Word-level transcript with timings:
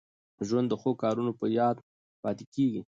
ژوند 0.47 0.67
د 0.69 0.73
ښو 0.81 0.91
کارونو 1.03 1.31
په 1.39 1.45
یاد 1.59 1.77
پاته 2.21 2.45
کېږي. 2.53 2.79